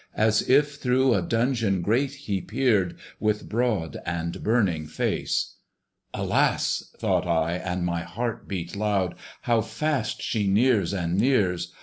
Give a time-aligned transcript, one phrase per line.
[0.17, 5.57] As if through a dungeon grate he peered, With broad and burning face.
[6.11, 6.91] Alas!
[6.97, 11.71] (thought I, and my heart beat loud) How fast she nears and nears!